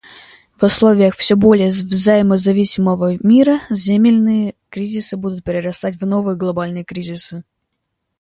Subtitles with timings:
[0.57, 7.43] В условиях всё более взаимозависимого мира земельные кризисы будут перерастать в новые глобальные кризисы.